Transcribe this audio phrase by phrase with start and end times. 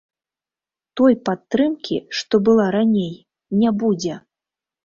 [1.01, 3.15] Той падтрымкі, што была раней,
[3.61, 4.13] не будзе!